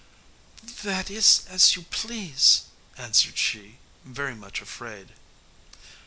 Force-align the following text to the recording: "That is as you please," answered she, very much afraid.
"That 0.81 1.11
is 1.11 1.43
as 1.47 1.75
you 1.75 1.83
please," 1.83 2.61
answered 2.97 3.37
she, 3.37 3.77
very 4.03 4.33
much 4.33 4.59
afraid. 4.59 5.13